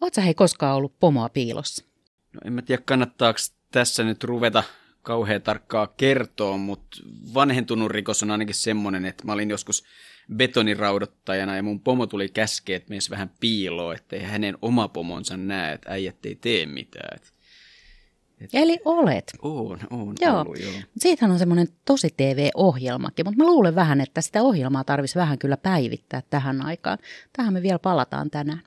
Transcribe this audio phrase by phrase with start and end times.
[0.00, 1.84] Oletko hei koskaan ollut pomoa piilossa?
[2.32, 3.38] No en mä tiedä, kannattaako
[3.72, 4.62] tässä nyt ruveta
[5.02, 6.98] kauhean tarkkaa kertoa, mutta
[7.34, 9.84] vanhentunut rikos on ainakin semmoinen, että mä olin joskus
[10.34, 15.74] betoniraudottajana ja mun pomo tuli käskeä, että mies vähän piiloon, ettei hänen oma pomonsa näe,
[15.74, 17.18] että äijät ei tee mitään.
[18.40, 19.32] Et, Eli olet.
[19.42, 20.40] On, on joo.
[20.40, 20.72] ollut, joo.
[20.98, 25.56] Siitähän on semmoinen tosi TV-ohjelmakin, mutta mä luulen vähän, että sitä ohjelmaa tarvitsisi vähän kyllä
[25.56, 26.98] päivittää tähän aikaan.
[27.32, 28.62] Tähän me vielä palataan tänään.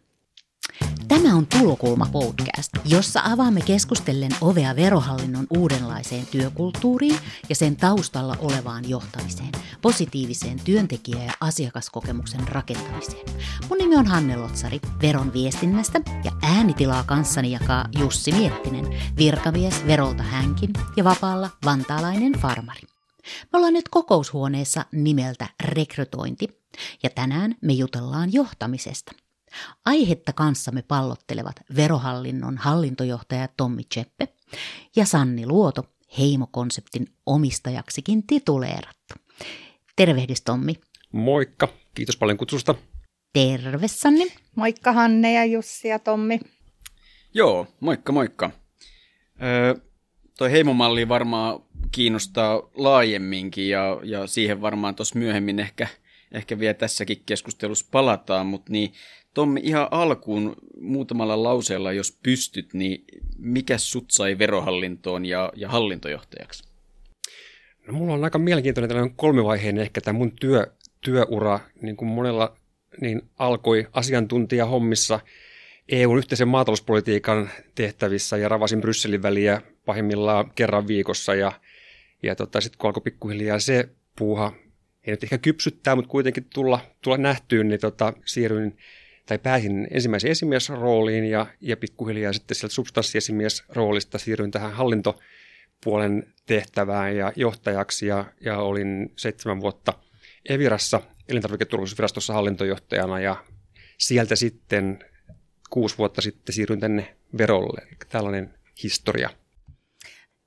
[1.10, 8.90] Tämä on Tulokulma podcast, jossa avaamme keskustellen ovea verohallinnon uudenlaiseen työkulttuuriin ja sen taustalla olevaan
[8.90, 13.26] johtamiseen, positiiviseen työntekijä- ja asiakaskokemuksen rakentamiseen.
[13.70, 18.86] Mun nimi on Hanne Lotsari, veron viestinnästä ja äänitilaa kanssani jakaa Jussi Miettinen,
[19.18, 22.82] virkamies verolta hänkin ja vapaalla vantaalainen farmari.
[23.54, 26.48] Me ollaan nyt kokoushuoneessa nimeltä rekrytointi
[27.04, 29.12] ja tänään me jutellaan johtamisesta–
[29.86, 34.28] Aihetta kanssamme pallottelevat verohallinnon hallintojohtaja Tommi Cheppe
[34.96, 35.84] ja Sanni Luoto,
[36.18, 39.16] heimokonseptin omistajaksikin tituleerattu.
[39.96, 40.76] Tervehdys Tommi.
[41.12, 42.76] Moikka, kiitos paljon kutsusta.
[43.34, 44.28] Terve Sanni.
[44.56, 46.40] Moikka Hanne ja Jussi ja Tommi.
[47.34, 48.52] Joo, moikka moikka.
[49.44, 49.76] Öö,
[50.38, 55.88] toi heimomalli varmaan kiinnostaa laajemminkin ja, ja siihen varmaan tuossa myöhemmin ehkä,
[56.32, 58.94] ehkä vielä tässäkin keskustelussa palataan, mutta niin
[59.34, 63.06] Tommi, ihan alkuun muutamalla lauseella, jos pystyt, niin
[63.38, 66.64] mikä sut sai verohallintoon ja, ja hallintojohtajaksi?
[67.88, 70.68] No, mulla on aika mielenkiintoinen tällainen kolmivaiheinen ehkä tämä mun työ,
[71.02, 72.58] työura, niin kuin monella
[73.02, 75.20] niin alkoi asiantuntijahommissa
[75.90, 81.52] EUn yhteisen maatalouspolitiikan tehtävissä ja ravasin Brysselin väliä pahimmillaan kerran viikossa ja,
[82.24, 84.54] ja tota, sitten kun alkoi pikkuhiljaa se puuha,
[85.10, 88.78] ei nyt ehkä kypsyttää, mutta kuitenkin tulla, tulla nähtyyn, niin tota, siirryin
[89.26, 97.34] tai pääsin ensimmäisen esimiesrooliin ja, ja pikkuhiljaa sitten sieltä substanssiesimiesroolista siirryin tähän hallintopuolen tehtävään ja
[97.36, 99.94] johtajaksi ja, ja olin seitsemän vuotta
[100.50, 103.46] Evirassa elintarviketurvallisuusvirastossa hallintojohtajana ja
[103.98, 105.00] sieltä sitten
[105.70, 107.82] kuusi vuotta sitten siirryin tänne verolle.
[107.82, 108.54] Eli tällainen
[108.84, 109.30] historia.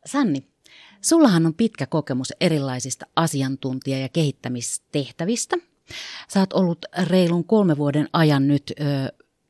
[0.07, 0.52] Sanni,
[1.05, 5.57] sullahan on pitkä kokemus erilaisista asiantuntija- ja kehittämistehtävistä–
[6.29, 8.85] Sä oot ollut reilun kolme vuoden ajan nyt ö,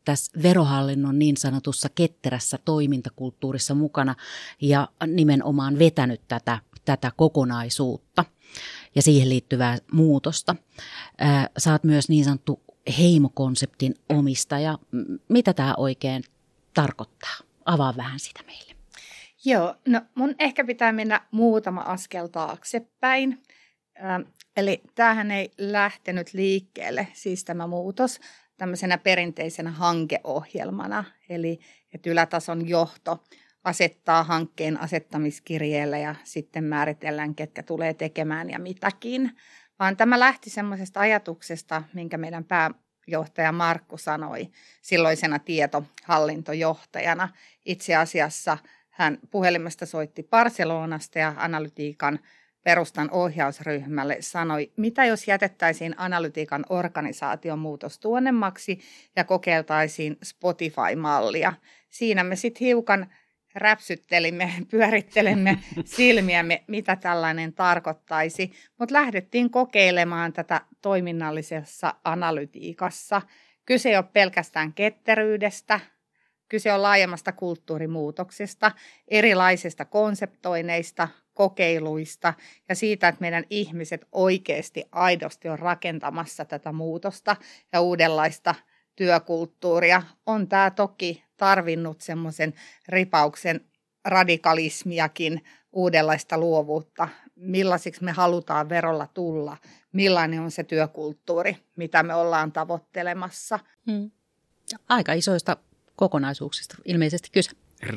[0.05, 4.15] tässä verohallinnon niin sanotussa ketterässä toimintakulttuurissa mukana
[4.61, 8.25] ja nimenomaan vetänyt tätä, tätä kokonaisuutta
[8.95, 10.57] ja siihen liittyvää muutosta.
[11.59, 12.61] Sä oot myös niin sanottu
[12.99, 14.79] heimokonseptin omistaja.
[15.29, 16.25] Mitä tämä oikein
[16.75, 17.37] tarkoittaa?
[17.65, 18.72] Avaa vähän sitä meille.
[19.45, 23.43] Joo, no mun ehkä pitää mennä muutama askel taaksepäin.
[24.57, 28.21] Eli tämähän ei lähtenyt liikkeelle, siis tämä muutos,
[28.57, 31.05] tämmöisenä perinteisenä hankeohjelmana.
[31.29, 31.61] Eli
[31.95, 33.25] että ylätason johto
[33.65, 39.37] asettaa hankkeen asettamiskirjeellä ja sitten määritellään, ketkä tulee tekemään ja mitäkin.
[39.79, 44.51] Vaan tämä lähti semmoisesta ajatuksesta, minkä meidän pääjohtaja Markku sanoi
[44.83, 47.29] silloisena tietohallintojohtajana.
[47.65, 48.59] Itse asiassa
[48.93, 52.19] hän puhelimesta soitti Barcelonasta ja analytiikan
[52.63, 58.81] perustan ohjausryhmälle sanoi, mitä jos jätettäisiin analytiikan organisaation muutos tuonnemmaksi
[59.17, 61.53] ja kokeiltaisiin Spotify-mallia.
[61.91, 63.07] Siinä me sitten hiukan
[63.55, 73.23] räpsyttelimme, pyörittelemme silmiämme, mitä tällainen tarkoittaisi, mutta lähdettiin kokeilemaan tätä toiminnallisessa analytiikassa.
[73.67, 75.81] Kyse ei ole pelkästään ketteryydestä,
[76.53, 78.73] kyse on laajemmasta kulttuurimuutoksesta,
[79.09, 82.35] erilaisista konseptoineista, kokeiluista
[82.69, 87.37] ja siitä, että meidän ihmiset oikeasti aidosti on rakentamassa tätä muutosta
[87.73, 88.55] ja uudenlaista
[88.97, 90.03] työkulttuuria.
[90.27, 92.55] On tämä toki tarvinnut semmoisen
[92.89, 93.61] ripauksen
[94.05, 99.57] radikalismiakin, uudenlaista luovuutta, millaisiksi me halutaan verolla tulla,
[99.93, 103.59] millainen on se työkulttuuri, mitä me ollaan tavoittelemassa.
[103.91, 104.11] Hmm.
[104.89, 105.57] Aika isoista
[106.03, 107.51] kokonaisuuksista ilmeisesti kyse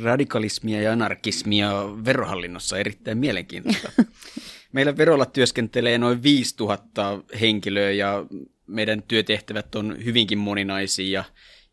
[0.04, 1.72] radikalismia ja anarkismia
[2.06, 3.92] verohallinnossa erittäin mielenkiintoista.
[4.74, 8.26] Meillä verolla työskentelee noin 5000 henkilöä ja
[8.68, 11.24] meidän työtehtävät on hyvinkin moninaisia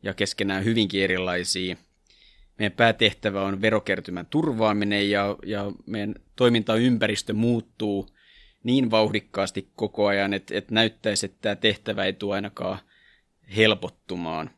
[0.02, 1.76] ja, keskenään hyvinkin erilaisia.
[2.58, 8.08] Meidän päätehtävä on verokertymän turvaaminen ja, ja meidän toimintaympäristö muuttuu
[8.64, 12.78] niin vauhdikkaasti koko ajan, että, että näyttäisi, että tämä tehtävä ei tule ainakaan
[13.56, 14.50] helpottumaan.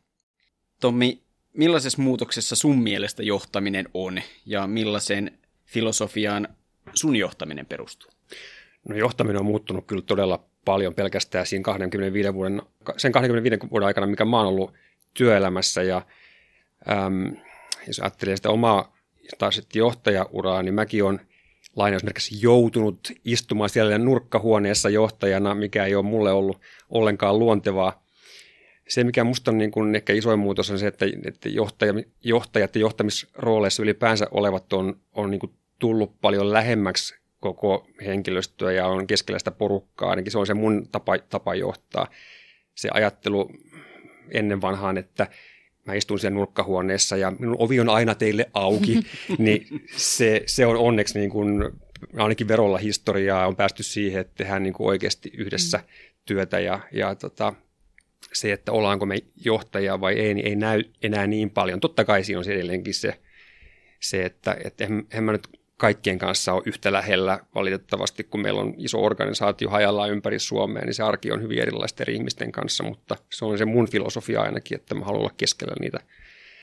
[0.81, 1.24] Tommi,
[1.55, 6.47] millaisessa muutoksessa sun mielestä johtaminen on ja millaiseen filosofiaan
[6.93, 8.11] sun johtaminen perustuu?
[8.89, 12.61] No johtaminen on muuttunut kyllä todella paljon pelkästään siinä 25 vuoden,
[12.97, 14.73] sen 25 vuoden aikana, mikä mä oon ollut
[15.13, 16.01] työelämässä ja
[16.91, 17.37] äm,
[17.87, 18.95] jos ajattelee sitä omaa
[19.37, 21.21] taas johtajauraa, niin mäkin olen
[21.75, 28.04] lainausmerkissä joutunut istumaan siellä nurkkahuoneessa johtajana, mikä ei ole mulle ollut ollenkaan luontevaa.
[28.89, 31.93] Se, mikä minusta on niin kuin ehkä isoin muutos, on se, että, että johtaja,
[32.23, 38.87] johtajat ja johtamisrooleissa ylipäänsä olevat on, on niin kuin tullut paljon lähemmäksi koko henkilöstöä ja
[38.87, 40.09] on keskellä sitä porukkaa.
[40.09, 42.07] Ainakin se on se mun tapa, tapa johtaa.
[42.75, 43.51] Se ajattelu
[44.31, 45.27] ennen vanhaan, että
[45.85, 48.99] mä istun siellä nurkkahuoneessa ja minun ovi on aina teille auki,
[49.37, 51.71] niin se, se on onneksi niin kuin,
[52.17, 55.83] ainakin verolla historiaa on päästy siihen, että tehdään niin kuin oikeasti yhdessä mm.
[56.25, 57.53] työtä ja, ja tota,
[58.35, 61.79] se, että ollaanko me johtajia vai ei, niin ei näy enää niin paljon.
[61.79, 63.19] Totta kai siinä on edelleenkin se,
[63.99, 65.47] se että, että en, en mä nyt
[65.77, 70.93] kaikkien kanssa ole yhtä lähellä valitettavasti, kun meillä on iso organisaatio hajallaan ympäri Suomea, niin
[70.93, 74.75] se arki on hyvin erilaista eri ihmisten kanssa, mutta se on se mun filosofia ainakin,
[74.75, 75.99] että mä haluan olla keskellä niitä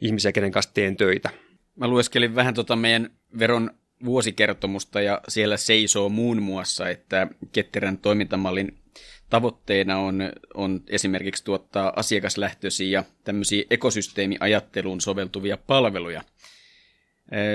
[0.01, 1.31] ihmisiä, kenen kanssa teen töitä.
[1.77, 3.71] Mä lueskelin vähän tota meidän veron
[4.05, 8.82] vuosikertomusta ja siellä seisoo muun muassa, että ketterän toimintamallin
[9.33, 10.21] tavoitteena on,
[10.55, 16.25] on esimerkiksi tuottaa asiakaslähtöisiä ja tämmöisiä ekosysteemiajatteluun soveltuvia palveluja.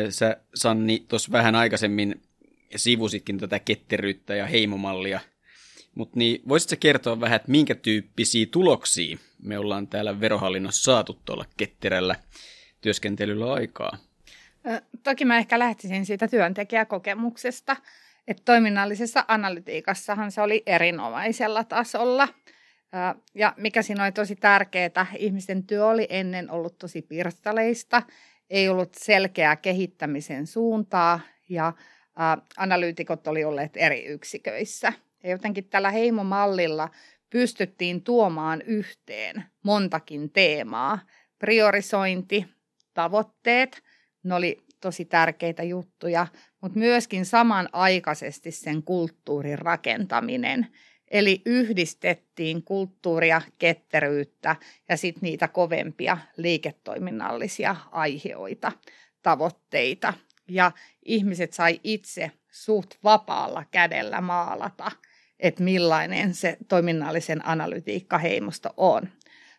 [0.10, 2.22] Sä Sanni tuossa vähän aikaisemmin
[2.76, 5.20] sivusitkin tätä ketteryyttä ja heimomallia,
[5.96, 11.46] mutta niin voisitko kertoa vähän, että minkä tyyppisiä tuloksia me ollaan täällä verohallinnossa saatu tuolla
[11.58, 12.16] ketterällä
[12.82, 13.98] työskentelyllä aikaa?
[15.04, 17.78] Toki mä ehkä lähtisin siitä työntekijäkokemuksesta,
[18.28, 22.28] että toiminnallisessa analytiikassahan se oli erinomaisella tasolla.
[23.36, 28.04] Ja mikä siinä oli tosi tärkeää, ihmisten työ oli ennen ollut tosi pirstaleista,
[28.50, 31.20] ei ollut selkeää kehittämisen suuntaa
[31.50, 31.74] ja
[32.58, 34.94] analyytikot oli olleet eri yksiköissä.
[35.24, 36.90] Ja jotenkin tällä heimomallilla
[37.30, 41.00] pystyttiin tuomaan yhteen montakin teemaa.
[41.40, 42.46] Priorisointi,
[42.94, 43.84] tavoitteet,
[44.24, 46.28] ne oli tosi tärkeitä juttuja,
[46.62, 50.68] mutta myöskin samanaikaisesti sen kulttuurin rakentaminen.
[51.08, 54.56] Eli yhdistettiin kulttuuria, ketteryyttä
[54.90, 58.72] ja sitten niitä kovempia liiketoiminnallisia aiheita,
[59.24, 60.14] tavoitteita.
[60.48, 60.72] Ja
[61.06, 64.92] ihmiset sai itse suht vapaalla kädellä maalata,
[65.40, 69.10] että millainen se toiminnallisen analytiikkaheimosto on.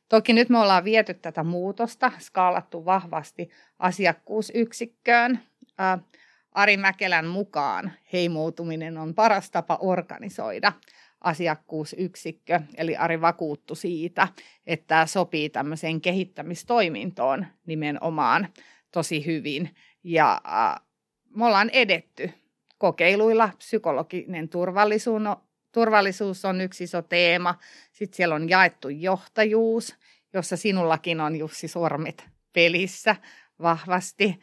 [0.09, 5.41] Toki nyt me ollaan viety tätä muutosta, skaalattu vahvasti asiakkuusyksikköön.
[6.53, 10.73] Ari Mäkelän mukaan heimoutuminen on paras tapa organisoida
[11.21, 14.29] asiakkuusyksikkö, eli Ari vakuuttu siitä,
[14.67, 18.49] että tämä sopii tämmöiseen kehittämistoimintoon nimenomaan
[18.93, 19.77] tosi hyvin.
[20.05, 20.41] Ja
[21.37, 22.31] me ollaan edetty
[22.79, 27.55] kokeiluilla, psykologinen turvallisuus, no, turvallisuus on yksi iso teema.
[27.93, 29.97] Sitten siellä on jaettu johtajuus,
[30.33, 33.17] jossa sinullakin on Jussi Sormit pelissä
[33.63, 34.41] vahvasti.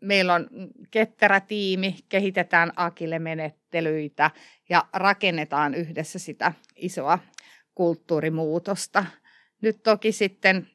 [0.00, 0.48] Meillä on
[0.90, 4.30] ketterä tiimi, kehitetään Akille-menettelyitä
[4.68, 7.18] ja rakennetaan yhdessä sitä isoa
[7.74, 9.06] kulttuurimuutosta.
[9.62, 10.68] Nyt toki sitten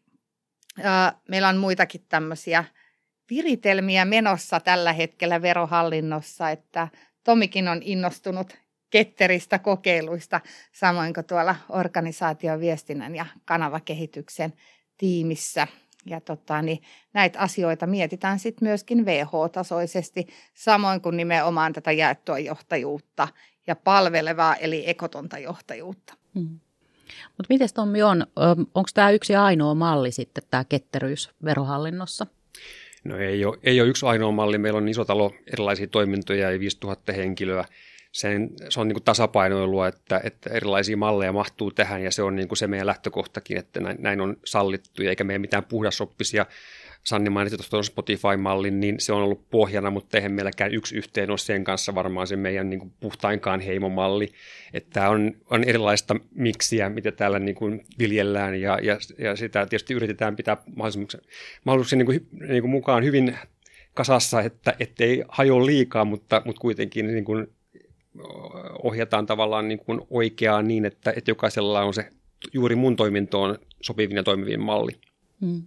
[1.28, 2.64] meillä on muitakin tämmöisiä
[3.30, 6.88] viritelmiä menossa tällä hetkellä verohallinnossa, että
[7.24, 8.58] Tomikin on innostunut
[8.90, 10.42] ketteristä kokeiluista,
[10.72, 14.54] samoin kuin tuolla organisaatioviestinnän ja kanavakehityksen
[14.98, 15.68] tiimissä–
[16.06, 16.82] ja tota, niin
[17.14, 23.28] näitä asioita mietitään sitten myöskin VH-tasoisesti, samoin kuin nimenomaan tätä jaettua johtajuutta
[23.68, 26.14] ja palvelevaa eli ekotonta johtajuutta.
[26.36, 26.60] Hmm.
[27.28, 28.28] Mutta miten Tommi on,
[28.76, 32.28] onko tämä yksi ainoa malli sitten tämä ketteryys verohallinnossa?
[33.04, 34.58] No ei ole, ei ole yksi ainoa malli.
[34.58, 37.66] Meillä on iso talo erilaisia toimintoja ja 5000 henkilöä
[38.12, 42.36] sen, se on niin kuin tasapainoilua, että, että erilaisia malleja mahtuu tähän ja se on
[42.36, 46.46] niin kuin se meidän lähtökohtakin, että näin, näin on sallittu eikä meidän mitään puhdasoppisia
[47.04, 51.38] Sanni mainitsi tuosta Spotify-mallin, niin se on ollut pohjana, mutta eihän meilläkään yksi yhteen ole
[51.38, 54.32] sen kanssa varmaan se meidän niin kuin puhtainkaan heimomalli.
[54.74, 59.94] Että on, on erilaista miksiä, mitä täällä niin kuin viljellään ja, ja, ja sitä tietysti
[59.94, 61.24] yritetään pitää mahdollisuuksien,
[61.64, 63.38] mahdollisuuksien niin kuin, niin kuin mukaan hyvin
[63.94, 67.48] kasassa, että ettei hajoa liikaa, mutta, mutta kuitenkin niin kuin
[68.84, 72.10] ohjataan tavallaan niin kuin oikeaa niin, että, että jokaisella on se
[72.54, 74.92] juuri mun toimintoon sopivin ja toimivin malli.
[75.42, 75.64] Hmm.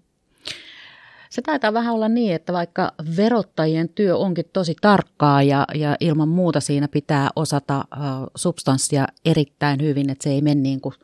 [1.30, 6.28] Se taitaa vähän olla niin, että vaikka verottajien työ onkin tosi tarkkaa ja, ja ilman
[6.28, 10.94] muuta siinä pitää osata uh, substanssia erittäin hyvin, että se ei mene niin kuin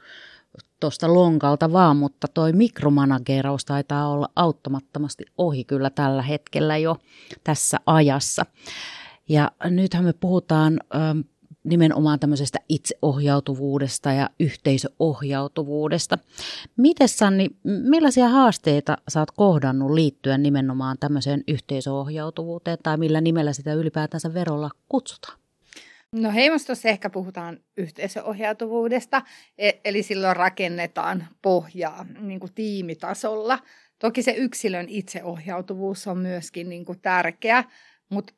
[0.80, 6.96] tuosta lonkalta vaan, mutta toi mikromanageraus taitaa olla auttamattomasti ohi kyllä tällä hetkellä jo
[7.44, 8.46] tässä ajassa.
[9.28, 10.80] Ja nythän me puhutaan
[11.64, 16.18] nimenomaan tämmöisestä itseohjautuvuudesta ja yhteisöohjautuvuudesta.
[16.76, 23.74] Miten Sanni, millaisia haasteita sä oot kohdannut liittyen nimenomaan tämmöiseen yhteisöohjautuvuuteen tai millä nimellä sitä
[23.74, 25.38] ylipäätänsä verolla kutsutaan?
[26.12, 29.22] No heimostossa ehkä puhutaan yhteisöohjautuvuudesta,
[29.58, 33.58] e- eli silloin rakennetaan pohjaa niin kuin tiimitasolla.
[33.98, 37.64] Toki se yksilön itseohjautuvuus on myöskin niin kuin tärkeä,
[38.08, 38.32] mutta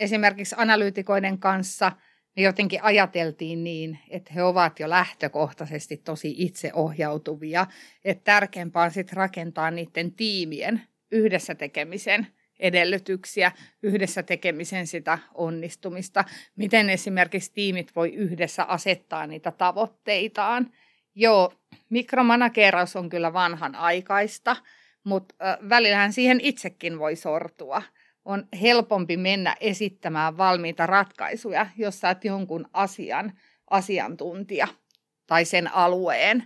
[0.00, 1.92] esimerkiksi analyytikoiden kanssa
[2.42, 7.66] jotenkin ajateltiin niin, että he ovat jo lähtökohtaisesti tosi itseohjautuvia,
[8.04, 12.26] että tärkeämpää on sitten rakentaa niiden tiimien yhdessä tekemisen
[12.58, 13.52] edellytyksiä,
[13.82, 16.24] yhdessä tekemisen sitä onnistumista,
[16.56, 20.72] miten esimerkiksi tiimit voi yhdessä asettaa niitä tavoitteitaan.
[21.14, 21.52] Joo,
[21.90, 24.56] mikromanageeraus on kyllä vanhan aikaista,
[25.04, 25.34] mutta
[25.68, 27.82] välillähän siihen itsekin voi sortua.
[28.24, 33.32] On helpompi mennä esittämään valmiita ratkaisuja, jos sä oot jonkun asian
[33.70, 34.68] asiantuntija
[35.26, 36.44] tai sen alueen,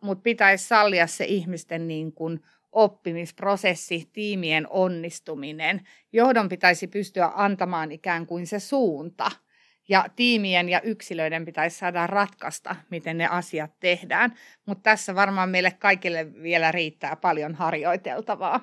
[0.00, 2.40] mutta pitäisi sallia se ihmisten niin kuin
[2.72, 5.80] oppimisprosessi, tiimien onnistuminen.
[6.12, 9.30] Johdon pitäisi pystyä antamaan ikään kuin se suunta–
[9.88, 14.34] ja tiimien ja yksilöiden pitäisi saada ratkaista, miten ne asiat tehdään.
[14.66, 18.60] Mutta tässä varmaan meille kaikille vielä riittää paljon harjoiteltavaa.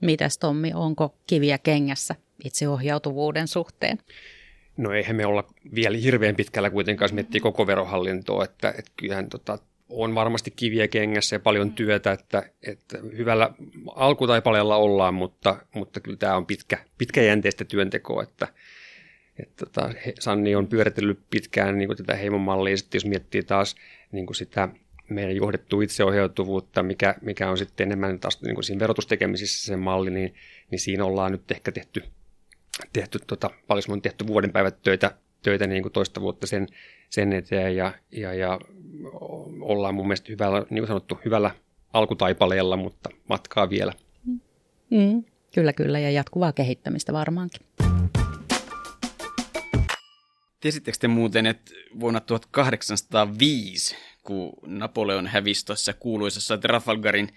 [0.00, 3.98] Mitäs Tommi, onko kiviä kengässä itseohjautuvuuden suhteen?
[4.76, 9.28] No eihän me olla vielä hirveän pitkällä kuitenkaan, jos miettii koko verohallintoa, että, että kyllähän
[9.28, 9.58] tota,
[9.88, 13.50] on varmasti kiviä kengässä ja paljon työtä, että, että hyvällä
[13.94, 18.48] alkutaipaleella ollaan, mutta, mutta kyllä tämä on pitkä, pitkäjänteistä työntekoa, että,
[19.38, 23.76] että tota, Sanni on pyöritellyt pitkään niin kuin tätä heimomallia, sitten jos miettii taas
[24.12, 24.68] niin kuin sitä
[25.08, 30.10] meidän johdettua itseohjautuvuutta, mikä, mikä on sitten enemmän taas niin kuin siinä verotustekemisissä se malli,
[30.10, 30.34] niin,
[30.70, 32.02] niin siinä ollaan nyt ehkä tehty,
[32.92, 36.66] tehty tota, paljon on tehty vuoden päivät töitä, töitä niin kuin toista vuotta sen,
[37.10, 38.60] sen eteen ja, ja, ja
[39.60, 41.50] ollaan mun mielestä hyvällä, niin kuin sanottu, hyvällä
[41.92, 43.92] alkutaipaleella, mutta matkaa vielä.
[44.90, 47.83] Mm, kyllä, kyllä ja jatkuvaa kehittämistä varmaankin.
[50.64, 57.28] Tiesittekö te muuten, että vuonna 1805, kun Napoleon hävisi tuossa kuuluisessa Trafalgarin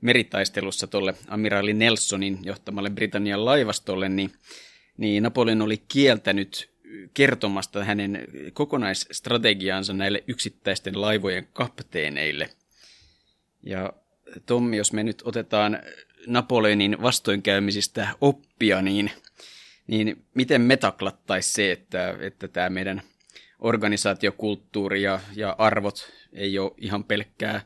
[0.00, 4.32] meritaistelussa tuolle amiraali Nelsonin johtamalle Britannian laivastolle, niin,
[4.96, 6.70] niin Napoleon oli kieltänyt
[7.14, 12.50] kertomasta hänen kokonaisstrategiaansa näille yksittäisten laivojen kapteeneille.
[13.62, 13.92] Ja
[14.46, 15.78] Tommi, jos me nyt otetaan
[16.26, 19.10] Napoleonin vastoinkäymisistä oppia, niin–
[19.86, 23.02] niin miten me taklattaisiin se, että, että tämä meidän
[23.58, 27.60] organisaatiokulttuuri ja, ja arvot ei ole ihan pelkkää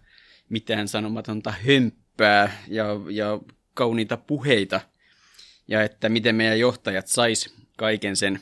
[0.48, 3.40] mitään sanomatonta hömppää ja, ja
[3.75, 4.80] kauniita puheita,
[5.68, 8.40] ja että miten meidän johtajat sais kaiken sen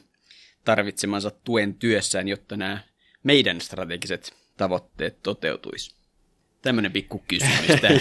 [0.64, 2.78] tarvitsemansa tuen työssään, jotta nämä
[3.22, 5.95] meidän strategiset tavoitteet toteutuisi.
[6.66, 8.00] Tämmöinen pikku kysymys tähän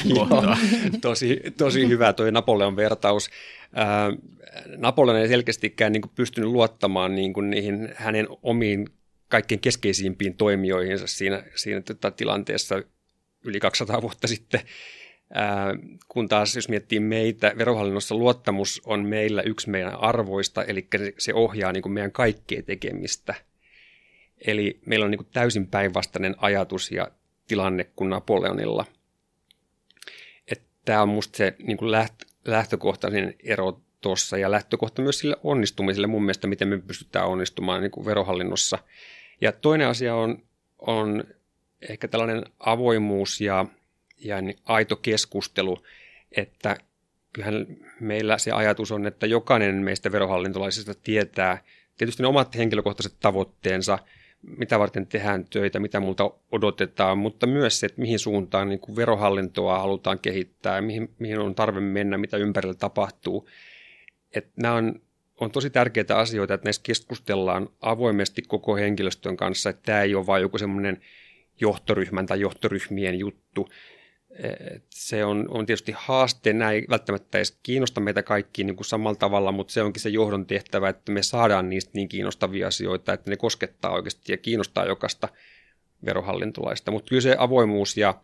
[1.02, 3.30] tosi, tosi hyvä tuo Napoleon vertaus.
[4.78, 8.90] Napoleon ei selkeästikään niin kuin pystynyt luottamaan niin kuin niihin hänen omiin
[9.28, 12.84] kaikkein keskeisimpiin toimijoihinsa siinä, siinä tota, tilanteessa
[13.44, 14.62] yli 200 vuotta sitten.
[15.34, 15.74] Ää,
[16.08, 21.72] kun taas jos miettii meitä, verohallinnossa luottamus on meillä yksi meidän arvoista, eli se ohjaa
[21.72, 23.36] niin kuin meidän kaikkea tekemistä.
[24.48, 27.12] Eli meillä on niin kuin täysin päinvastainen ajatus ja
[27.48, 28.86] tilanne kuin Napoleonilla.
[30.86, 32.14] Tämä on minusta se niin kuin läht,
[32.46, 37.92] lähtökohtainen ero tuossa ja lähtökohta myös sille onnistumiselle mun mielestä, miten me pystytään onnistumaan niin
[37.92, 38.80] kuin verohallinnossa.
[39.42, 40.44] Ja toinen asia on,
[40.80, 41.24] on
[41.90, 43.66] ehkä tällainen avoimuus ja,
[44.18, 45.84] ja niin aito keskustelu,
[46.32, 46.78] että
[47.34, 47.68] kyllähän
[48.00, 51.64] meillä se ajatus on, että jokainen meistä verohallintolaisista tietää
[51.98, 54.00] tietysti ne omat henkilökohtaiset tavoitteensa–
[54.58, 58.96] mitä varten tehdään töitä, mitä multa odotetaan, mutta myös se, että mihin suuntaan niin kuin
[58.96, 63.50] verohallintoa halutaan kehittää, mihin, mihin on tarve mennä, mitä ympärillä tapahtuu.
[64.36, 65.02] Että nämä on,
[65.40, 70.28] on tosi tärkeitä asioita, että näissä keskustellaan avoimesti koko henkilöstön kanssa, että tämä ei ole
[70.28, 71.02] vain joku semmoinen
[71.62, 73.70] johtoryhmän tai johtoryhmien juttu,
[74.90, 79.16] se on, on tietysti haaste, nämä ei välttämättä edes kiinnosta meitä kaikki niin kuin samalla
[79.16, 83.30] tavalla, mutta se onkin se johdon tehtävä, että me saadaan niistä niin kiinnostavia asioita, että
[83.30, 85.30] ne koskettaa oikeasti ja kiinnostaa jokaista
[86.06, 86.92] verohallintolaista.
[86.92, 88.22] Mutta kyllä se avoimuus ja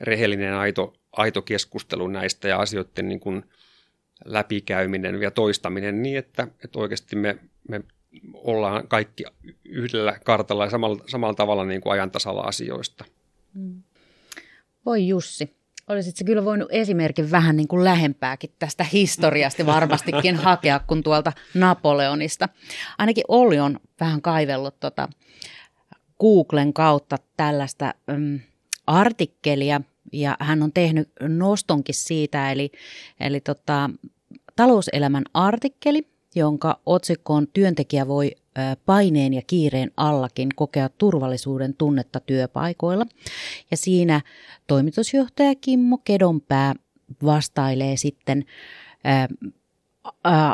[0.00, 3.44] rehellinen aito, aito keskustelu näistä ja asioiden niin kuin
[4.24, 7.38] läpikäyminen ja toistaminen niin, että, että oikeasti me,
[7.68, 7.80] me
[8.34, 9.24] ollaan kaikki
[9.64, 13.04] yhdellä kartalla ja samalla, samalla tavalla niin kuin ajantasalla asioista.
[13.54, 13.82] Mm.
[14.86, 15.58] Voi Jussi,
[15.88, 21.32] Olisit se kyllä voinut esimerkin vähän niin kuin lähempääkin tästä historiasta varmastikin hakea kuin tuolta
[21.54, 22.48] Napoleonista.
[22.98, 25.08] Ainakin Olli on vähän kaivellut tota
[26.20, 28.40] Googlen kautta tällaista mm,
[28.86, 29.80] artikkelia
[30.12, 32.70] ja hän on tehnyt nostonkin siitä, eli,
[33.20, 33.90] eli tota,
[34.56, 36.02] talouselämän artikkeli,
[36.34, 38.30] jonka otsikko on Työntekijä voi
[38.86, 43.06] paineen ja kiireen allakin kokea turvallisuuden tunnetta työpaikoilla.
[43.70, 44.20] Ja siinä
[44.66, 46.74] toimitusjohtaja Kimmo Kedonpää
[47.24, 48.44] vastailee sitten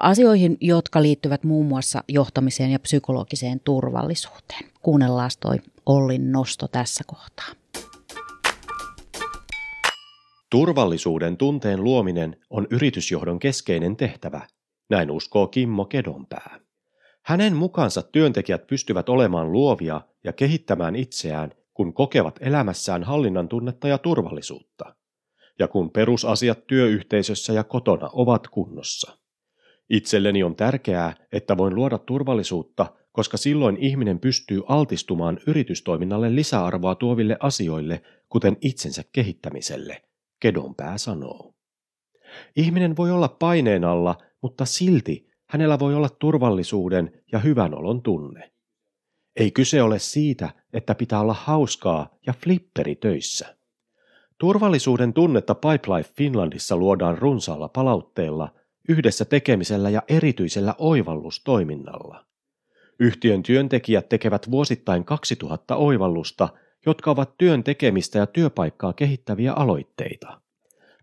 [0.01, 4.65] asioihin, jotka liittyvät muun muassa johtamiseen ja psykologiseen turvallisuuteen.
[4.83, 5.57] Kuunnellaan toi
[5.87, 7.49] Ollin nosto tässä kohtaa.
[10.51, 14.47] Turvallisuuden tunteen luominen on yritysjohdon keskeinen tehtävä,
[14.91, 16.64] näin uskoo Kimmo Kedonpää.
[17.25, 23.99] Hänen mukaansa työntekijät pystyvät olemaan luovia ja kehittämään itseään, kun kokevat elämässään hallinnan tunnetta ja
[23.99, 24.95] turvallisuutta,
[25.59, 29.19] ja kun perusasiat työyhteisössä ja kotona ovat kunnossa.
[29.91, 37.37] Itselleni on tärkeää, että voin luoda turvallisuutta, koska silloin ihminen pystyy altistumaan yritystoiminnalle lisäarvoa tuoville
[37.41, 40.03] asioille, kuten itsensä kehittämiselle,
[40.41, 41.55] Kedonpää sanoo.
[42.57, 48.53] Ihminen voi olla paineen alla, mutta silti hänellä voi olla turvallisuuden ja hyvän olon tunne.
[49.37, 53.57] Ei kyse ole siitä, että pitää olla hauskaa ja flipperi töissä.
[54.39, 58.55] Turvallisuuden tunnetta Pipelife Finlandissa luodaan runsaalla palautteella,
[58.89, 62.25] yhdessä tekemisellä ja erityisellä oivallustoiminnalla.
[62.99, 66.49] Yhtiön työntekijät tekevät vuosittain 2000 oivallusta,
[66.87, 70.41] jotka ovat työn tekemistä ja työpaikkaa kehittäviä aloitteita.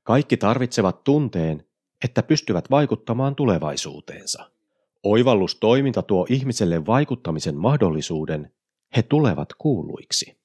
[0.04, 1.64] Kaikki tarvitsevat tunteen,
[2.04, 4.52] että pystyvät vaikuttamaan tulevaisuuteensa.
[5.04, 8.52] Oivallustoiminta tuo ihmiselle vaikuttamisen mahdollisuuden,
[8.96, 10.38] he tulevat kuuluiksi.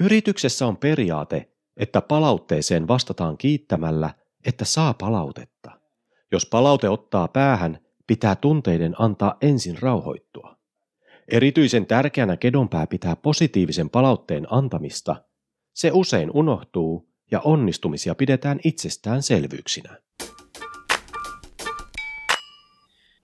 [0.00, 4.14] Yrityksessä on periaate, että palautteeseen vastataan kiittämällä,
[4.46, 5.70] että saa palautetta.
[6.32, 10.56] Jos palaute ottaa päähän, pitää tunteiden antaa ensin rauhoittua.
[11.28, 15.16] Erityisen tärkeänä kedonpää pitää positiivisen palautteen antamista.
[15.72, 19.96] Se usein unohtuu ja onnistumisia pidetään itsestäänselvyyksinä.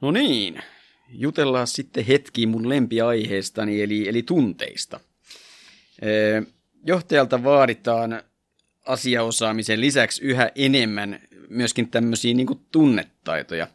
[0.03, 0.63] No niin,
[1.09, 5.01] jutellaan sitten hetki mun lempiaiheestani eli, eli tunteista.
[6.87, 8.23] Johtajalta vaaditaan
[8.87, 13.67] asiaosaamisen lisäksi yhä enemmän myöskin tämmöisiä niin tunnetaitoja.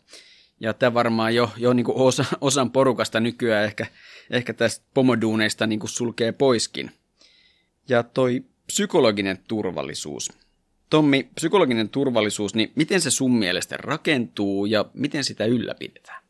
[0.59, 3.85] Ja tämä varmaan jo, jo niin osa, osan porukasta nykyään ehkä,
[4.29, 6.91] ehkä tästä pomoduuneista niin sulkee poiskin.
[7.89, 10.31] Ja toi psykologinen turvallisuus.
[10.89, 16.23] Tommi, psykologinen turvallisuus, niin miten se sun mielestä rakentuu ja miten sitä ylläpidetään?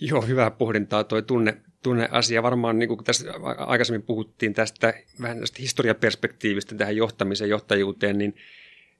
[0.00, 2.42] Joo, hyvää pohdintaa tuo tunne, tunneasia.
[2.42, 8.36] Varmaan niin kuin tässä aikaisemmin puhuttiin tästä vähän tästä historiaperspektiivistä tähän johtamiseen, johtajuuteen, niin,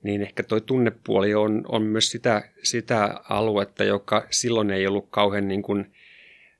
[0.02, 5.48] niin ehkä tuo tunnepuoli on, on myös sitä, sitä aluetta, joka silloin ei ollut kauhean
[5.48, 5.92] niin kuin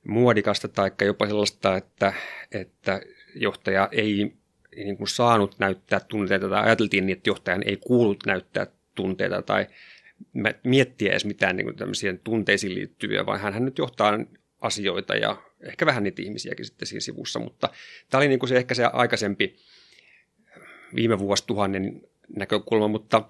[0.07, 2.13] muodikasta tai jopa sellaista, että,
[2.51, 3.01] että
[3.35, 4.33] johtaja ei
[4.75, 9.67] niin kuin saanut näyttää tunteita tai ajateltiin niin, että johtajan ei kuullut näyttää tunteita tai
[10.63, 14.19] miettiä edes mitään niin kuin tunteisiin liittyviä, vaan hän nyt johtaa
[14.61, 17.69] asioita ja ehkä vähän niitä ihmisiäkin sitten siinä sivussa, mutta
[18.09, 19.55] tämä oli niin kuin se ehkä se aikaisempi
[20.95, 22.01] viime vuosituhannen
[22.35, 23.29] näkökulma, mutta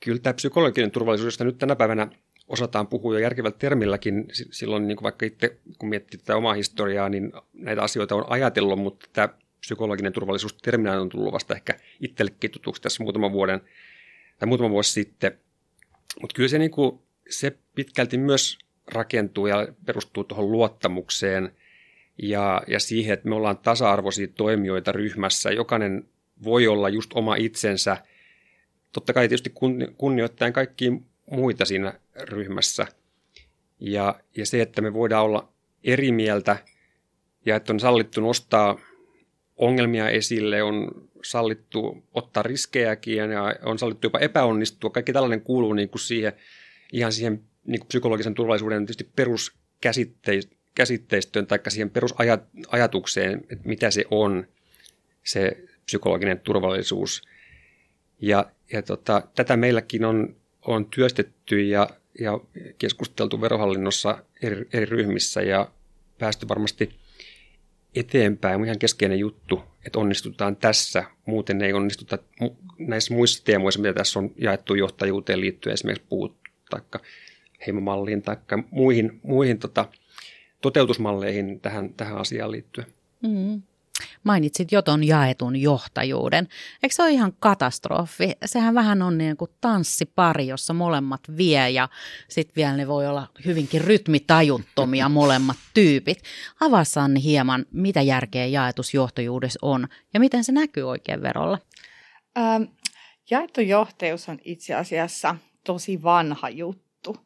[0.00, 2.08] kyllä tämä psykologinen turvallisuus, josta nyt tänä päivänä
[2.48, 7.08] osataan puhua jo järkevällä termilläkin, silloin niin kuin vaikka itse kun miettii tätä omaa historiaa,
[7.08, 9.28] niin näitä asioita on ajatellut, mutta tämä
[9.64, 13.60] psykologinen turvallisuus terminä on tullut vasta ehkä itsellekin tutuksi tässä muutaman vuoden
[14.38, 15.38] tai muutama vuosi sitten.
[16.20, 16.98] Mutta kyllä se, niin kuin,
[17.30, 21.56] se pitkälti myös rakentuu ja perustuu tuohon luottamukseen
[22.22, 25.50] ja, ja siihen, että me ollaan tasa-arvoisia toimijoita ryhmässä.
[25.50, 26.08] Jokainen
[26.44, 27.96] voi olla just oma itsensä,
[28.92, 29.52] totta kai tietysti
[29.96, 30.92] kunnioittaen kaikkia
[31.30, 32.86] muita siinä ryhmässä.
[33.80, 35.48] Ja, ja se, että me voidaan olla
[35.84, 36.56] eri mieltä
[37.46, 38.78] ja että on sallittu nostaa
[39.56, 44.90] ongelmia esille, on sallittu ottaa riskejäkin ja on sallittu jopa epäonnistua.
[44.90, 46.32] Kaikki tällainen kuuluu niin kuin siihen,
[46.92, 54.46] ihan siihen niin kuin psykologisen turvallisuuden tietysti peruskäsitteistöön tai siihen perusajatukseen, että mitä se on,
[55.24, 57.22] se psykologinen turvallisuus.
[58.20, 61.88] Ja, ja tota, tätä meilläkin on, on työstetty ja,
[62.20, 62.40] ja
[62.78, 65.70] keskusteltu verohallinnossa eri, eri ryhmissä ja
[66.18, 66.90] päästy varmasti–
[67.94, 72.18] eteenpäin on ihan keskeinen juttu, että onnistutaan tässä, muuten ei onnistuta
[72.78, 76.36] näissä muissa teemoissa, mitä tässä on jaettu johtajuuteen liittyen, esimerkiksi puhut
[76.70, 77.00] taikka
[77.66, 78.36] heimomalliin tai
[78.70, 79.88] muihin, muihin tota,
[80.60, 82.86] toteutusmalleihin tähän, tähän asiaan liittyen.
[83.22, 83.62] Mm.
[84.24, 86.48] Mainitsit jo ton jaetun johtajuuden.
[86.82, 88.32] Eikö se ole ihan katastrofi?
[88.44, 91.88] Sehän vähän on niin kuin tanssipari, jossa molemmat vie ja
[92.28, 96.22] sitten vielä ne voi olla hyvinkin rytmitajuttomia molemmat tyypit.
[96.60, 101.58] Avaa Sanni hieman, mitä järkeä jaetus johtajuudessa on ja miten se näkyy oikein verolla?
[102.38, 102.62] Ähm,
[103.30, 107.16] jaettu johtajuus on itse asiassa tosi vanha juttu,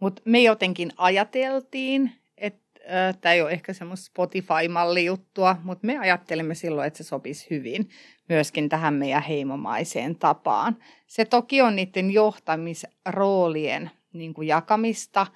[0.00, 2.12] mutta me jotenkin ajateltiin,
[3.20, 7.88] Tämä ei ole ehkä semmoista Spotify-malli juttua, mutta me ajattelimme silloin, että se sopisi hyvin
[8.28, 10.76] myöskin tähän meidän heimomaiseen tapaan.
[11.06, 15.26] Se toki on niiden johtamisroolien niin kuin jakamista,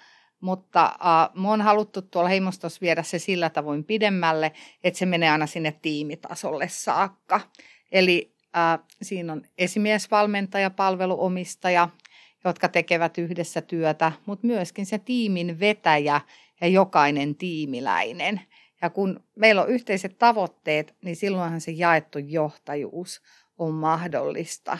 [0.41, 4.53] mutta äh, me on haluttu tuolla heimostossa viedä se sillä tavoin pidemmälle,
[4.85, 7.41] että se menee aina sinne tiimitasolle saakka.
[7.93, 11.89] Eli äh, siinä on esimiesvalmentaja, palveluomistaja,
[12.45, 16.21] jotka tekevät yhdessä työtä, mutta myöskin se tiimin vetäjä,
[16.63, 18.41] ja jokainen tiimiläinen.
[18.83, 23.23] Ja kun meillä on yhteiset tavoitteet, niin silloinhan se jaettu johtajuus
[23.59, 24.79] on mahdollista.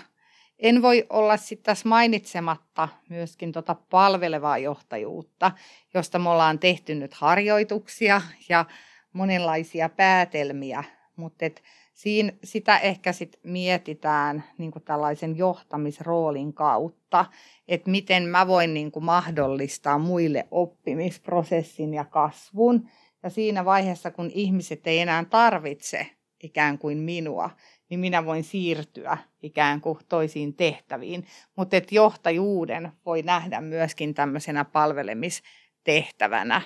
[0.59, 5.53] En voi olla sitten tässä mainitsematta myöskin tota palvelevaa johtajuutta,
[5.95, 8.65] josta me ollaan tehty nyt harjoituksia ja
[9.13, 10.85] monenlaisia päätelmiä,
[11.17, 11.45] mutta
[11.93, 17.25] et siinä, sitä ehkä sit mietitään niin tällaisen johtamisroolin kautta,
[17.69, 22.89] että miten mä voin niin kuin mahdollistaa muille oppimisprosessin ja kasvun.
[23.23, 26.07] Ja siinä vaiheessa, kun ihmiset ei enää tarvitse
[26.43, 27.51] ikään kuin minua,
[27.89, 31.27] niin minä voin siirtyä ikään kuin toisiin tehtäviin.
[31.57, 36.63] Mutta että johtajuuden voi nähdä myöskin tämmöisenä palvelemistehtävänä.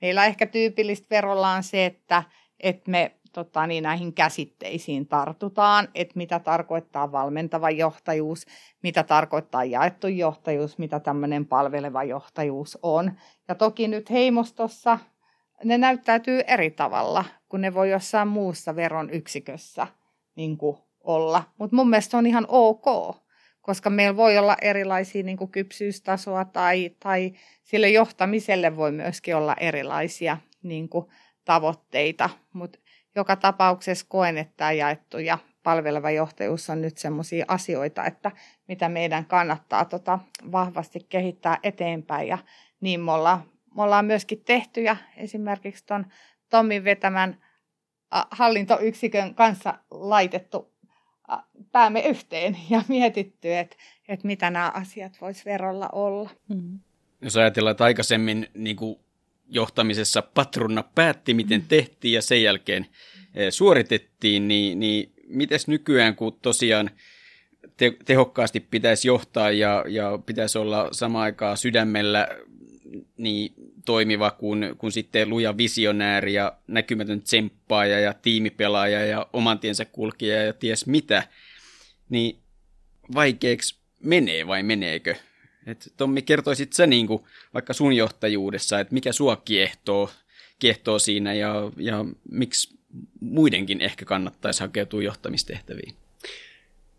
[0.00, 2.22] Meillä ehkä tyypillistä verolla on se, että,
[2.60, 8.46] että me tota, niin näihin käsitteisiin tartutaan, että mitä tarkoittaa valmentava johtajuus,
[8.82, 13.12] mitä tarkoittaa jaettu johtajuus, mitä tämmöinen palveleva johtajuus on.
[13.48, 14.98] Ja toki nyt heimostossa
[15.64, 19.86] ne näyttäytyy eri tavalla, kun ne voi jossain muussa veron yksikössä
[20.36, 21.42] niin kuin olla.
[21.58, 23.16] Mutta mun mielestä se on ihan ok,
[23.60, 29.56] koska meillä voi olla erilaisia niin kuin kypsyystasoa tai, tai sille johtamiselle voi myöskin olla
[29.60, 31.06] erilaisia niin kuin
[31.44, 32.30] tavoitteita.
[32.52, 32.78] Mutta
[33.16, 38.30] joka tapauksessa koen, että tämä jaettu ja palveleva johtajuus on nyt sellaisia asioita, että
[38.68, 40.18] mitä meidän kannattaa tota
[40.52, 42.28] vahvasti kehittää eteenpäin.
[42.28, 42.38] Ja
[42.80, 43.42] niin me ollaan,
[43.76, 46.06] me ollaan myöskin tehty ja esimerkiksi tuon
[46.50, 47.36] Tommin vetämän
[48.30, 50.70] hallintoyksikön kanssa laitettu
[51.72, 53.76] päämme yhteen ja mietitty, että,
[54.08, 56.30] että mitä nämä asiat voisi verolla olla.
[56.48, 56.78] Mm.
[57.20, 59.00] Jos ajatellaan, että aikaisemmin niin kuin
[59.50, 62.86] johtamisessa patrunna päätti, miten tehtiin ja sen jälkeen
[63.34, 66.90] eh, suoritettiin, niin, niin mites nykyään, kun tosiaan
[67.76, 72.28] te, tehokkaasti pitäisi johtaa ja, ja pitäisi olla samaan aikaan sydämellä
[73.16, 79.84] niin toimiva kuin, kuin sitten luja visionääri ja näkymätön tsemppaaja ja tiimipelaaja ja oman tiensä
[79.84, 81.22] kulkija ja ties mitä,
[82.08, 82.38] niin
[83.14, 85.14] vaikeaksi menee vai meneekö?
[85.70, 87.22] Et Tommi, kertoisit sä niin kuin,
[87.54, 90.10] vaikka sun johtajuudessa, että mikä sua kiehtoo,
[90.58, 92.78] kiehtoo siinä ja, ja miksi
[93.20, 95.94] muidenkin ehkä kannattaisi hakeutua johtamistehtäviin?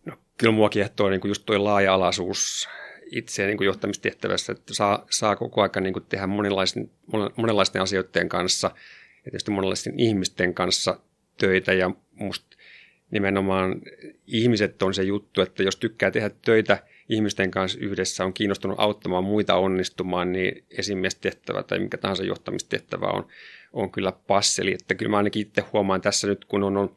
[0.06, 2.70] No, kyllä mua kiehtoo niin kuin just tuo laaja-alaisuus
[3.12, 6.92] itse niin kuin johtamistehtävässä, että saa, saa koko ajan niin kuin tehdä monenlaisten,
[7.36, 8.72] monenlaisten asioiden kanssa
[9.16, 11.00] ja tietysti monenlaisten ihmisten kanssa
[11.38, 12.58] töitä ja musta
[13.12, 13.82] nimenomaan
[14.28, 19.24] ihmiset on se juttu, että jos tykkää tehdä töitä ihmisten kanssa yhdessä, on kiinnostunut auttamaan
[19.24, 23.28] muita onnistumaan, niin esimiestehtävä tai mikä tahansa johtamistehtävä on,
[23.74, 24.74] on kyllä passeli.
[24.74, 26.96] Että kyllä mä ainakin itse huomaan tässä nyt, kun on, on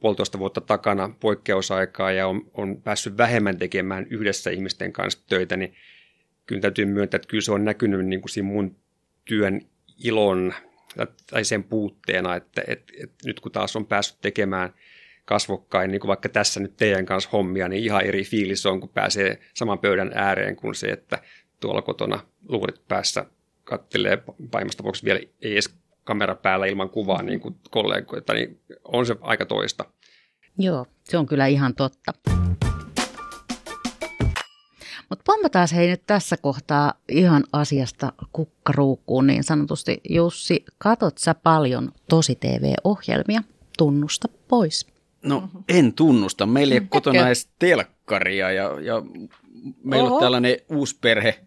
[0.00, 5.74] puolitoista vuotta takana poikkeusaikaa ja on, on päässyt vähemmän tekemään yhdessä ihmisten kanssa töitä, niin
[6.46, 8.76] kyllä täytyy myöntää, että kyllä se on näkynyt niin kuin siinä mun
[9.24, 9.60] työn
[10.04, 10.54] ilon
[11.30, 14.72] tai sen puutteena, että, että, että nyt kun taas on päässyt tekemään–
[15.26, 18.88] kasvokkain, niin kuin vaikka tässä nyt teidän kanssa hommia, niin ihan eri fiilis on, kun
[18.88, 21.18] pääsee saman pöydän ääreen kuin se, että
[21.60, 23.26] tuolla kotona luurit päässä
[23.64, 29.06] kattelee pahimmassa tapauksessa vielä ei edes kamera päällä ilman kuvaa niin kuin kollegoita, niin on
[29.06, 29.84] se aika toista.
[30.58, 32.12] Joo, se on kyllä ihan totta.
[35.08, 40.00] Mutta pommataan hei nyt tässä kohtaa ihan asiasta kukkaruukkuun niin sanotusti.
[40.08, 43.42] Jussi, katot sä paljon tosi TV-ohjelmia?
[43.78, 44.95] Tunnusta pois.
[45.26, 45.64] No mm-hmm.
[45.68, 46.46] en tunnusta.
[46.46, 49.02] Meillä ei ole kotona edes telkkaria ja, ja
[49.84, 50.14] meillä Oho.
[50.14, 50.56] on tällainen
[51.00, 51.38] perhe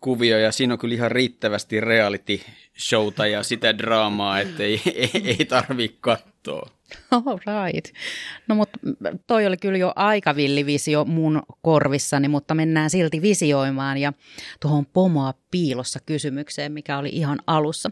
[0.00, 2.40] kuvio ja siinä on kyllä ihan riittävästi reality
[2.78, 6.70] showta ja sitä draamaa, että ei, ei, ei tarvitse katsoa.
[7.10, 7.94] All right.
[8.48, 8.78] No mutta
[9.26, 14.12] toi oli kyllä jo aika villivisio mun korvissani, mutta mennään silti visioimaan ja
[14.60, 17.90] tuohon pomoa piilossa kysymykseen, mikä oli ihan alussa.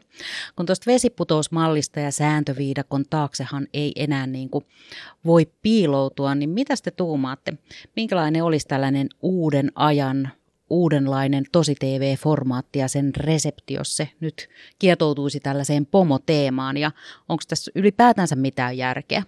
[0.56, 4.64] Kun tuosta vesiputousmallista ja sääntöviidakon taaksehan ei enää niin kuin
[5.24, 7.52] voi piiloutua, niin mitä te tuumaatte?
[7.96, 10.30] Minkälainen olisi tällainen uuden ajan
[10.72, 16.90] uudenlainen tosi TV-formaatti ja sen resepti, jos se nyt kietoutuisi tällaiseen pomoteemaan ja
[17.28, 19.22] onko tässä ylipäätänsä mitään järkeä,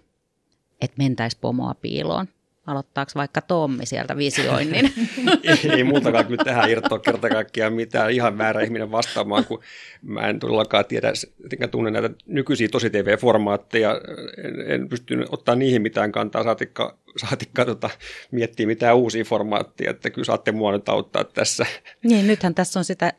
[0.80, 2.28] että mentäisi pomoa piiloon?
[2.66, 4.92] Aloittaako vaikka Tommi sieltä visioinnin?
[5.42, 8.10] ei, ei multakaan kyllä tähän irtoa kerta kaikkiaan mitään.
[8.10, 9.62] Ihan väärä ihminen vastaamaan, kun
[10.02, 11.12] mä en todellakaan tiedä,
[11.52, 14.00] enkä tunne näitä nykyisiä tosi TV-formaatteja.
[14.44, 17.90] En, en pysty ottaa niihin mitään kantaa, saatikka, saatikka tota,
[18.30, 21.66] miettiä mitään uusia formaatteja, että kyllä saatte mua nyt auttaa tässä.
[22.04, 23.12] Niin, nythän tässä on sitä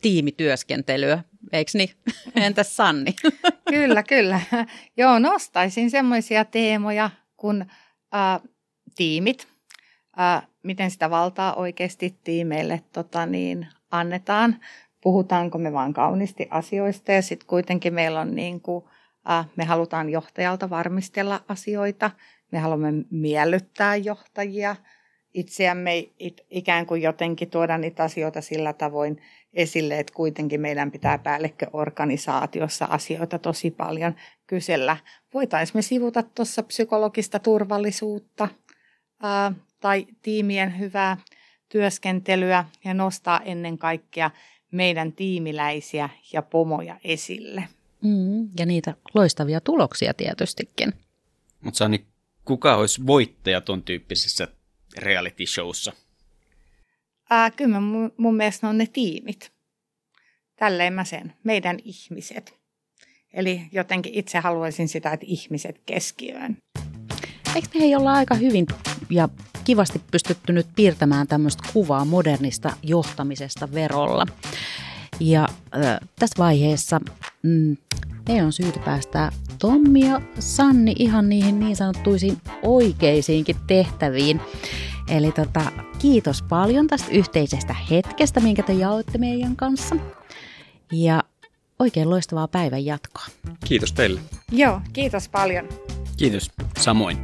[0.00, 1.90] tiimityöskentelyä, eikö niin?
[2.46, 3.14] Entäs Sanni?
[3.70, 4.40] kyllä, kyllä.
[4.96, 7.62] Joo, nostaisin semmoisia teemoja, kun
[8.14, 8.40] äh,
[9.00, 9.46] tiimit,
[10.16, 14.56] ää, miten sitä valtaa oikeasti tiimeille tota niin, annetaan.
[15.00, 18.84] Puhutaanko me vain kauniisti asioista ja sitten kuitenkin meillä on niin kuin,
[19.24, 22.10] ää, me halutaan johtajalta varmistella asioita,
[22.52, 24.76] me haluamme miellyttää johtajia,
[25.34, 29.22] itseämme it, ikään kuin jotenkin tuoda niitä asioita sillä tavoin
[29.54, 34.14] esille, että kuitenkin meidän pitää päällikköorganisaatiossa asioita tosi paljon
[34.46, 34.96] kysellä.
[35.34, 38.48] Voitaisiin me sivuta tuossa psykologista turvallisuutta,
[39.22, 41.16] ää, tai tiimien hyvää
[41.68, 44.30] työskentelyä ja nostaa ennen kaikkea
[44.70, 47.68] meidän tiimiläisiä ja pomoja esille.
[48.02, 50.92] Mm, ja niitä loistavia tuloksia tietystikin.
[51.60, 52.04] Mutta Sani,
[52.44, 54.48] kuka olisi voittaja ton tyyppisessä
[54.98, 55.92] reality showssa?
[57.30, 59.52] Ää, kyllä mun, mun mielestä ne on ne tiimit.
[60.56, 62.60] Tälleen mä sen, meidän ihmiset.
[63.32, 66.56] Eli jotenkin itse haluaisin sitä, että ihmiset keskiöön.
[67.54, 68.66] Eikö me ei olla aika hyvin
[69.10, 69.28] ja
[69.64, 74.26] kivasti pystytty nyt piirtämään tämmöistä kuvaa modernista johtamisesta verolla?
[75.20, 77.00] Ja äh, tässä vaiheessa
[77.42, 77.76] mm,
[78.28, 84.40] meidän on syytä päästää Tommi ja Sanni ihan niihin niin sanottuisiin oikeisiinkin tehtäviin.
[85.08, 89.96] Eli tota, kiitos paljon tästä yhteisestä hetkestä, minkä te jaoitte meidän kanssa.
[90.92, 91.24] Ja
[91.78, 93.26] oikein loistavaa päivän jatkoa.
[93.64, 94.20] Kiitos teille.
[94.52, 95.68] Joo, kiitos paljon.
[96.16, 97.18] Kiitos, samoin.